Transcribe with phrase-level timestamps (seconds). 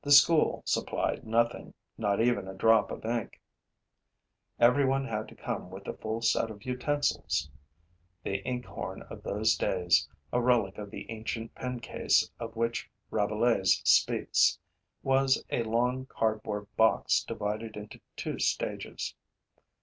[0.00, 3.42] The school supplied nothing, not even a drop of ink;
[4.58, 7.50] every one had to come with a full set of utensils.
[8.24, 13.64] The inkhorn of those days, a relic of the ancient pen case of which Rabelais
[13.84, 14.58] speaks,
[15.02, 19.14] was a long cardboard box divided into two stages.